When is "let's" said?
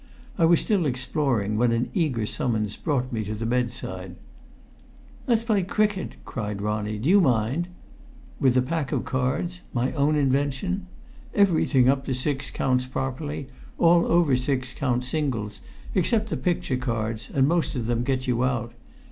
5.27-5.43